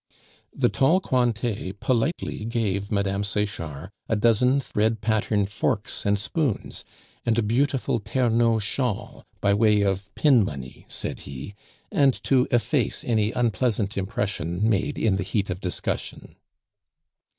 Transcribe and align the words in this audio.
The 0.51 0.67
tall 0.69 0.99
Cointet 0.99 1.79
politely 1.79 2.43
gave 2.45 2.91
Mme. 2.91 3.21
Sechard 3.21 3.91
a 4.09 4.15
dozen 4.15 4.59
thread 4.59 4.99
pattern 4.99 5.45
forks 5.45 6.07
and 6.07 6.17
spoons 6.17 6.83
and 7.23 7.37
a 7.37 7.43
beautiful 7.43 7.99
Ternaux 7.99 8.57
shawl, 8.57 9.23
by 9.41 9.53
way 9.53 9.81
of 9.83 10.09
pin 10.15 10.43
money, 10.43 10.85
said 10.89 11.19
he, 11.29 11.53
and 11.91 12.15
to 12.23 12.47
efface 12.49 13.03
any 13.05 13.31
unpleasant 13.33 13.95
impression 13.95 14.67
made 14.67 14.97
in 14.97 15.17
the 15.17 15.21
heat 15.23 15.51
of 15.51 15.61
discussion. 15.61 16.35